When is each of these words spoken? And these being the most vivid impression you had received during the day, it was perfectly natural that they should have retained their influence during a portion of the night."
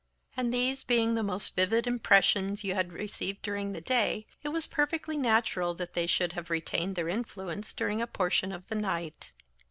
And 0.35 0.51
these 0.51 0.83
being 0.83 1.13
the 1.13 1.21
most 1.21 1.55
vivid 1.55 1.85
impression 1.85 2.57
you 2.59 2.73
had 2.73 2.91
received 2.91 3.43
during 3.43 3.71
the 3.71 3.81
day, 3.81 4.25
it 4.41 4.49
was 4.49 4.65
perfectly 4.65 5.15
natural 5.15 5.75
that 5.75 5.93
they 5.93 6.07
should 6.07 6.31
have 6.33 6.49
retained 6.49 6.95
their 6.95 7.07
influence 7.07 7.71
during 7.71 8.01
a 8.01 8.07
portion 8.07 8.51
of 8.51 8.67
the 8.67 8.73
night." 8.73 9.31